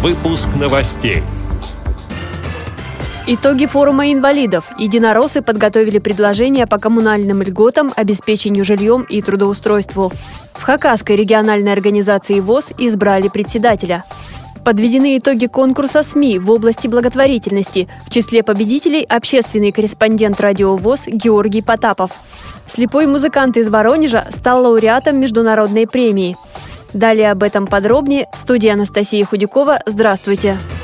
Выпуск 0.00 0.50
новостей. 0.54 1.24
Итоги 3.26 3.66
форума 3.66 4.12
инвалидов. 4.12 4.64
Единороссы 4.78 5.42
подготовили 5.42 5.98
предложения 5.98 6.68
по 6.68 6.78
коммунальным 6.78 7.42
льготам, 7.42 7.92
обеспечению 7.96 8.64
жильем 8.64 9.02
и 9.02 9.20
трудоустройству. 9.20 10.12
В 10.54 10.62
Хакасской 10.62 11.16
региональной 11.16 11.72
организации 11.72 12.38
ВОЗ 12.38 12.70
избрали 12.78 13.26
председателя. 13.26 14.04
Подведены 14.64 15.18
итоги 15.18 15.46
конкурса 15.46 16.04
СМИ 16.04 16.38
в 16.38 16.48
области 16.48 16.86
благотворительности. 16.86 17.88
В 18.06 18.10
числе 18.10 18.44
победителей 18.44 19.02
общественный 19.02 19.72
корреспондент 19.72 20.40
радио 20.40 20.76
ВОЗ 20.76 21.08
Георгий 21.08 21.62
Потапов. 21.62 22.12
Слепой 22.68 23.08
музыкант 23.08 23.56
из 23.56 23.68
Воронежа 23.68 24.28
стал 24.30 24.62
лауреатом 24.62 25.18
международной 25.18 25.88
премии. 25.88 26.36
Далее 26.92 27.30
об 27.30 27.42
этом 27.42 27.66
подробнее. 27.66 28.28
Студия 28.32 28.74
Анастасия 28.74 29.24
Худякова. 29.24 29.80
Здравствуйте. 29.86 30.56
Здравствуйте. 30.58 30.77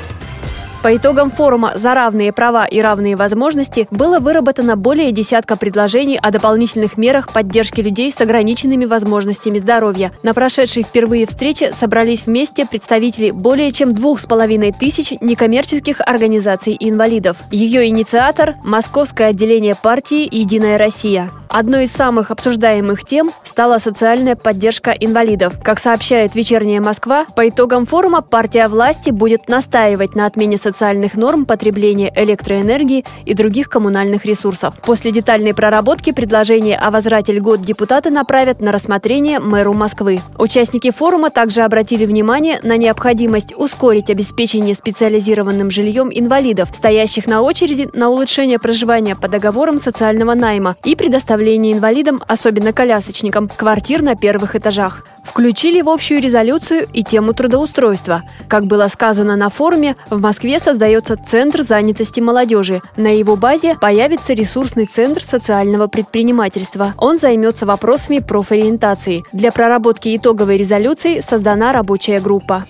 По 0.85 0.95
итогам 0.95 1.31
форума 1.31 1.71
«За 1.73 1.95
равные 1.95 2.31
права 2.31 2.67
и 2.67 2.79
равные 2.79 3.15
возможности» 3.15 3.87
было 3.89 4.19
выработано 4.19 4.75
более 4.75 5.11
десятка 5.11 5.57
предложений 5.57 6.19
о 6.21 6.29
дополнительных 6.29 6.95
мерах 6.95 7.33
поддержки 7.33 7.81
людей 7.81 8.11
с 8.11 8.21
ограниченными 8.21 8.85
возможностями 8.85 9.57
здоровья. 9.57 10.11
На 10.21 10.35
прошедшей 10.35 10.83
впервые 10.83 11.25
встрече 11.25 11.73
собрались 11.73 12.27
вместе 12.27 12.67
представители 12.67 13.31
более 13.31 13.71
чем 13.71 13.95
двух 13.95 14.19
с 14.19 14.27
половиной 14.27 14.73
тысяч 14.73 15.11
некоммерческих 15.21 16.01
организаций 16.01 16.77
инвалидов. 16.79 17.37
Ее 17.49 17.87
инициатор– 17.87 18.53
Московское 18.63 19.29
отделение 19.29 19.73
партии 19.73 20.29
«Единая 20.29 20.77
Россия». 20.77 21.31
Одной 21.49 21.85
из 21.85 21.93
самых 21.93 22.31
обсуждаемых 22.31 23.05
тем 23.05 23.31
стала 23.43 23.77
социальная 23.77 24.35
поддержка 24.35 24.91
инвалидов. 24.91 25.53
Как 25.63 25.79
сообщает 25.79 26.35
«Вечерняя 26.35 26.81
Москва», 26.81 27.25
по 27.35 27.47
итогам 27.47 27.85
форума 27.85 28.21
партия 28.21 28.67
власти 28.67 29.09
будет 29.09 29.47
настаивать 29.47 30.15
на 30.15 30.25
отмене 30.25 30.57
социальных 30.75 31.15
норм 31.15 31.45
потребления 31.45 32.11
электроэнергии 32.13 33.05
и 33.23 33.33
других 33.33 33.69
коммунальных 33.69 34.25
ресурсов. 34.25 34.73
После 34.85 35.11
детальной 35.11 35.53
проработки 35.53 36.11
предложение 36.11 36.77
о 36.77 36.91
возврате 36.91 37.31
льгот 37.31 37.61
депутаты 37.61 38.09
направят 38.09 38.59
на 38.59 38.73
рассмотрение 38.73 39.39
мэру 39.39 39.73
Москвы. 39.73 40.21
Участники 40.37 40.91
форума 40.91 41.29
также 41.29 41.61
обратили 41.61 42.05
внимание 42.05 42.59
на 42.61 42.75
необходимость 42.75 43.53
ускорить 43.55 44.09
обеспечение 44.09 44.75
специализированным 44.75 45.71
жильем 45.71 46.09
инвалидов, 46.13 46.69
стоящих 46.73 47.25
на 47.25 47.41
очереди 47.41 47.89
на 47.93 48.09
улучшение 48.09 48.59
проживания 48.59 49.15
по 49.15 49.29
договорам 49.29 49.79
социального 49.79 50.33
найма 50.33 50.75
и 50.83 50.97
предоставление 50.97 51.71
инвалидам, 51.71 52.21
особенно 52.27 52.73
колясочникам, 52.73 53.47
квартир 53.47 54.01
на 54.01 54.15
первых 54.15 54.57
этажах. 54.57 55.05
Включили 55.23 55.81
в 55.81 55.89
общую 55.89 56.21
резолюцию 56.21 56.87
и 56.93 57.03
тему 57.03 57.33
трудоустройства. 57.33 58.23
Как 58.47 58.67
было 58.67 58.87
сказано 58.87 59.35
на 59.35 59.49
форуме, 59.49 59.95
в 60.09 60.21
Москве 60.21 60.54
создается 60.59 61.17
Центр 61.17 61.61
занятости 61.61 62.19
молодежи. 62.19 62.81
На 62.97 63.15
его 63.15 63.35
базе 63.35 63.75
появится 63.75 64.33
ресурсный 64.33 64.85
центр 64.85 65.23
социального 65.23 65.87
предпринимательства. 65.87 66.93
Он 66.97 67.17
займется 67.17 67.65
вопросами 67.65 68.19
профориентации. 68.19 69.23
Для 69.31 69.51
проработки 69.51 70.15
итоговой 70.15 70.57
резолюции 70.57 71.21
создана 71.21 71.73
рабочая 71.73 72.19
группа. 72.19 72.65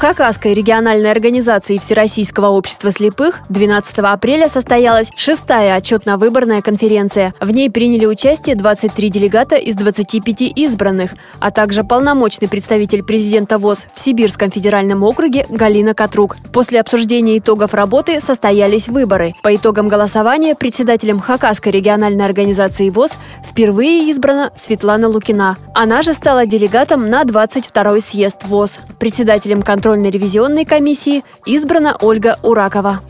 Хакасской 0.00 0.54
региональной 0.54 1.10
организации 1.10 1.76
Всероссийского 1.76 2.46
общества 2.46 2.90
слепых 2.90 3.40
12 3.50 3.98
апреля 3.98 4.48
состоялась 4.48 5.10
шестая 5.14 5.76
отчетно-выборная 5.76 6.62
конференция. 6.62 7.34
В 7.38 7.50
ней 7.50 7.70
приняли 7.70 8.06
участие 8.06 8.56
23 8.56 9.10
делегата 9.10 9.56
из 9.56 9.76
25 9.76 10.40
избранных, 10.56 11.10
а 11.38 11.50
также 11.50 11.84
полномочный 11.84 12.48
представитель 12.48 13.02
президента 13.02 13.58
ВОЗ 13.58 13.88
в 13.92 14.00
Сибирском 14.00 14.50
федеральном 14.50 15.02
округе 15.02 15.44
Галина 15.50 15.92
Катрук. 15.92 16.38
После 16.50 16.80
обсуждения 16.80 17.36
итогов 17.36 17.74
работы 17.74 18.22
состоялись 18.22 18.88
выборы. 18.88 19.34
По 19.42 19.54
итогам 19.54 19.88
голосования 19.88 20.54
председателем 20.54 21.20
Хакасской 21.20 21.72
региональной 21.72 22.24
организации 22.24 22.88
ВОЗ 22.88 23.18
впервые 23.44 24.08
избрана 24.08 24.50
Светлана 24.56 25.08
Лукина. 25.08 25.58
Она 25.74 26.00
же 26.00 26.14
стала 26.14 26.46
делегатом 26.46 27.04
на 27.04 27.22
22-й 27.24 28.00
съезд 28.00 28.44
ВОЗ. 28.44 28.78
Председателем 28.98 29.60
контроля 29.60 29.89
контрольно-ревизионной 29.90 30.64
комиссии 30.64 31.24
избрана 31.46 31.96
Ольга 32.00 32.38
Уракова. 32.44 33.00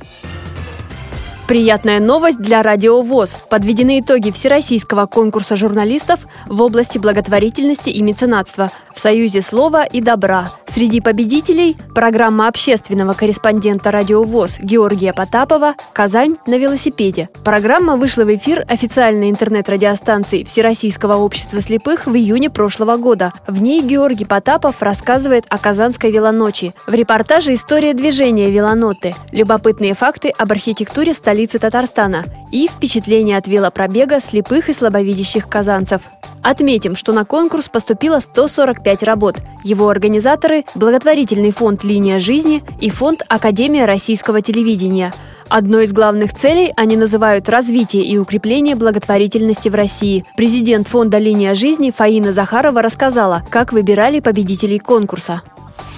Приятная 1.46 2.00
новость 2.00 2.40
для 2.40 2.62
Радио 2.62 3.02
ВОЗ. 3.02 3.36
Подведены 3.50 4.00
итоги 4.00 4.30
Всероссийского 4.30 5.04
конкурса 5.04 5.56
журналистов 5.56 6.20
в 6.46 6.62
области 6.62 6.96
благотворительности 6.96 7.90
и 7.90 8.00
меценатства 8.00 8.70
Союзе 9.00 9.40
слова 9.40 9.84
и 9.84 10.02
добра. 10.02 10.52
Среди 10.66 11.00
победителей– 11.00 11.74
программа 11.94 12.48
общественного 12.48 13.14
корреспондента 13.14 13.90
Радио 13.90 14.22
ВОЗ 14.24 14.58
Георгия 14.60 15.14
Потапова 15.14 15.74
«Казань 15.94 16.36
на 16.46 16.58
велосипеде». 16.58 17.30
Программа 17.42 17.96
вышла 17.96 18.24
в 18.24 18.34
эфир 18.34 18.66
официальной 18.68 19.30
интернет-радиостанции 19.30 20.44
Всероссийского 20.44 21.14
общества 21.14 21.62
слепых 21.62 22.04
в 22.04 22.14
июне 22.14 22.50
прошлого 22.50 22.98
года. 22.98 23.32
В 23.46 23.62
ней 23.62 23.80
Георгий 23.80 24.26
Потапов 24.26 24.82
рассказывает 24.82 25.46
о 25.48 25.56
Казанской 25.56 26.10
велоночи. 26.10 26.74
В 26.86 26.92
репортаже 26.92 27.54
история 27.54 27.94
движения 27.94 28.50
велоноты, 28.50 29.16
любопытные 29.32 29.94
факты 29.94 30.28
об 30.28 30.52
архитектуре 30.52 31.14
столицы 31.14 31.58
Татарстана 31.58 32.26
и 32.52 32.68
впечатление 32.68 33.38
от 33.38 33.46
велопробега 33.46 34.20
слепых 34.20 34.68
и 34.68 34.74
слабовидящих 34.74 35.48
казанцев. 35.48 36.02
Отметим, 36.42 36.96
что 36.96 37.12
на 37.12 37.24
конкурс 37.24 37.68
поступило 37.68 38.20
145 38.20 39.02
работ. 39.02 39.36
Его 39.62 39.88
организаторы– 39.88 40.64
благотворительный 40.74 41.52
фонд 41.52 41.84
«Линия 41.84 42.18
жизни» 42.18 42.62
и 42.80 42.88
фонд 42.88 43.22
«Академия 43.28 43.84
российского 43.84 44.40
телевидения». 44.40 45.12
Одной 45.50 45.84
из 45.84 45.92
главных 45.92 46.32
целей 46.32 46.72
они 46.76 46.96
называют 46.96 47.48
развитие 47.48 48.04
и 48.04 48.16
укрепление 48.16 48.76
благотворительности 48.76 49.68
в 49.68 49.74
России. 49.74 50.24
Президент 50.36 50.88
фонда 50.88 51.18
«Линия 51.18 51.54
жизни» 51.54 51.92
Фаина 51.94 52.32
Захарова 52.32 52.80
рассказала, 52.80 53.42
как 53.50 53.72
выбирали 53.72 54.20
победителей 54.20 54.78
конкурса. 54.78 55.42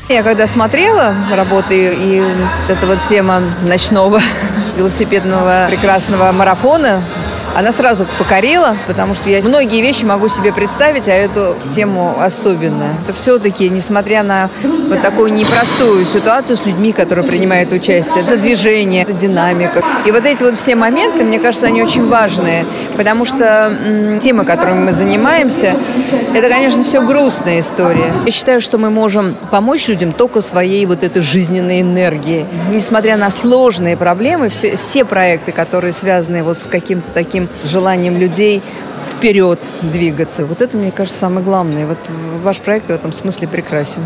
Я 0.08 0.22
когда 0.22 0.46
смотрела 0.46 1.14
работы 1.30 1.94
и 1.94 2.22
эта 2.68 2.86
вот 2.86 2.98
тема 3.08 3.40
ночного 3.62 4.20
велосипедного 4.76 5.66
прекрасного 5.68 6.32
марафона, 6.32 7.02
она 7.54 7.72
сразу 7.72 8.06
покорила, 8.18 8.76
потому 8.86 9.14
что 9.14 9.28
я 9.30 9.42
многие 9.42 9.80
вещи 9.80 10.04
могу 10.04 10.28
себе 10.28 10.52
представить, 10.52 11.08
а 11.08 11.12
эту 11.12 11.56
тему 11.70 12.16
особенно. 12.20 12.94
Это 13.04 13.12
все-таки, 13.12 13.68
несмотря 13.68 14.22
на 14.22 14.50
вот 14.92 15.00
такую 15.02 15.32
непростую 15.32 16.04
ситуацию 16.04 16.56
с 16.56 16.66
людьми, 16.66 16.92
которые 16.92 17.26
принимают 17.26 17.72
участие, 17.72 18.22
это 18.22 18.36
движение, 18.36 19.02
это 19.02 19.14
динамика. 19.14 19.82
И 20.04 20.10
вот 20.10 20.26
эти 20.26 20.42
вот 20.42 20.54
все 20.56 20.74
моменты, 20.74 21.24
мне 21.24 21.38
кажется, 21.38 21.66
они 21.66 21.82
очень 21.82 22.06
важные, 22.06 22.66
потому 22.96 23.24
что 23.24 23.72
м, 23.84 24.20
тема, 24.20 24.44
которой 24.44 24.74
мы 24.74 24.92
занимаемся, 24.92 25.74
это, 26.34 26.48
конечно, 26.48 26.84
все 26.84 27.00
грустная 27.00 27.60
история. 27.60 28.12
Я 28.26 28.32
считаю, 28.32 28.60
что 28.60 28.76
мы 28.76 28.90
можем 28.90 29.34
помочь 29.50 29.88
людям 29.88 30.12
только 30.12 30.42
своей 30.42 30.84
вот 30.84 31.02
этой 31.02 31.22
жизненной 31.22 31.80
энергией. 31.80 32.44
Несмотря 32.70 33.16
на 33.16 33.30
сложные 33.30 33.96
проблемы, 33.96 34.50
все, 34.50 34.76
все 34.76 35.06
проекты, 35.06 35.52
которые 35.52 35.94
связаны 35.94 36.42
вот 36.42 36.58
с 36.58 36.66
каким-то 36.66 37.08
таким 37.14 37.48
желанием 37.64 38.18
людей 38.18 38.62
вперед 39.10 39.58
двигаться. 39.80 40.44
Вот 40.44 40.60
это, 40.60 40.76
мне 40.76 40.90
кажется, 40.90 41.20
самое 41.20 41.44
главное. 41.44 41.86
Вот 41.86 41.98
ваш 42.42 42.58
проект 42.58 42.88
в 42.88 42.90
этом 42.90 43.12
смысле 43.12 43.48
прекрасен. 43.48 44.02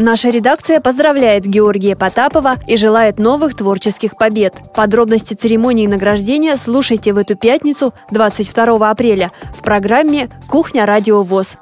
Наша 0.00 0.30
редакция 0.30 0.80
поздравляет 0.80 1.44
Георгия 1.44 1.96
Потапова 1.96 2.54
и 2.68 2.76
желает 2.76 3.18
новых 3.18 3.56
творческих 3.56 4.16
побед. 4.16 4.54
Подробности 4.72 5.34
церемонии 5.34 5.88
награждения 5.88 6.56
слушайте 6.56 7.12
в 7.12 7.16
эту 7.16 7.34
пятницу, 7.34 7.92
22 8.12 8.90
апреля, 8.90 9.32
в 9.58 9.64
программе 9.64 10.28
«Кухня 10.48 10.86
Радио 10.86 11.24
ВОЗ». 11.24 11.56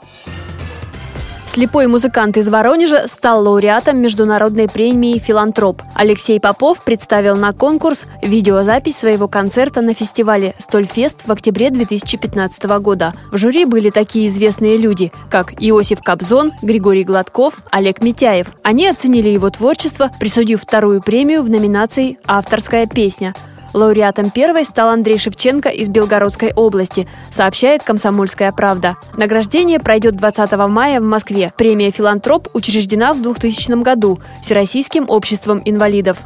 Слепой 1.46 1.86
музыкант 1.86 2.36
из 2.36 2.48
Воронежа 2.48 3.06
стал 3.06 3.44
лауреатом 3.44 3.98
международной 3.98 4.68
премии 4.68 5.18
«Филантроп». 5.18 5.80
Алексей 5.94 6.40
Попов 6.40 6.82
представил 6.82 7.36
на 7.36 7.52
конкурс 7.52 8.04
видеозапись 8.20 8.96
своего 8.96 9.28
концерта 9.28 9.80
на 9.80 9.94
фестивале 9.94 10.54
«Стольфест» 10.58 11.22
в 11.24 11.30
октябре 11.30 11.70
2015 11.70 12.64
года. 12.80 13.14
В 13.30 13.38
жюри 13.38 13.64
были 13.64 13.90
такие 13.90 14.26
известные 14.26 14.76
люди, 14.76 15.12
как 15.30 15.52
Иосиф 15.62 16.00
Кобзон, 16.02 16.52
Григорий 16.62 17.04
Гладков, 17.04 17.54
Олег 17.70 18.02
Митяев. 18.02 18.48
Они 18.62 18.88
оценили 18.88 19.28
его 19.28 19.48
творчество, 19.48 20.10
присудив 20.18 20.60
вторую 20.60 21.00
премию 21.00 21.42
в 21.42 21.48
номинации 21.48 22.18
«Авторская 22.26 22.86
песня». 22.86 23.34
Лауреатом 23.76 24.30
первой 24.30 24.64
стал 24.64 24.88
Андрей 24.88 25.18
Шевченко 25.18 25.68
из 25.68 25.90
Белгородской 25.90 26.52
области, 26.54 27.06
сообщает 27.30 27.82
«Комсомольская 27.82 28.50
правда». 28.50 28.96
Награждение 29.18 29.78
пройдет 29.78 30.16
20 30.16 30.52
мая 30.68 30.98
в 30.98 31.04
Москве. 31.04 31.52
Премия 31.56 31.90
«Филантроп» 31.90 32.48
учреждена 32.54 33.12
в 33.12 33.20
2000 33.20 33.82
году 33.82 34.18
Всероссийским 34.40 35.04
обществом 35.08 35.60
инвалидов. 35.64 36.16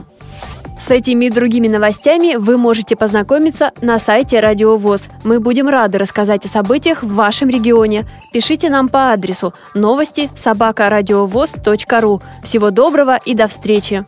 С 0.79 0.91
этими 0.91 1.27
и 1.27 1.31
другими 1.31 1.69
новостями 1.69 2.37
вы 2.37 2.57
можете 2.57 2.97
познакомиться 2.97 3.73
на 3.83 3.99
сайте 3.99 4.41
Радио 4.41 4.77
ВОЗ. 4.79 5.09
Мы 5.25 5.41
будем 5.41 5.69
рады 5.69 5.99
рассказать 5.99 6.47
о 6.47 6.49
событиях 6.49 7.03
в 7.03 7.13
вашем 7.15 7.51
регионе. 7.51 8.05
Пишите 8.33 8.71
нам 8.71 8.89
по 8.89 9.13
адресу 9.13 9.53
новости 9.75 10.31
собакарадиовоз.ру. 10.37 12.23
Всего 12.43 12.71
доброго 12.71 13.19
и 13.27 13.35
до 13.35 13.49
встречи! 13.49 14.07